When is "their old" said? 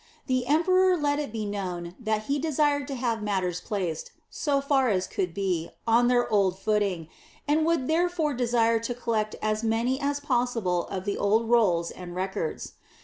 6.07-6.57